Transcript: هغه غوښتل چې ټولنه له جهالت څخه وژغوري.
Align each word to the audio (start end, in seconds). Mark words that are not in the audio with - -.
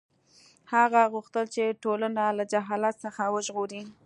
هغه 0.73 1.01
غوښتل 1.13 1.45
چې 1.55 1.79
ټولنه 1.83 2.23
له 2.37 2.43
جهالت 2.51 2.95
څخه 3.05 3.23
وژغوري. 3.35 3.81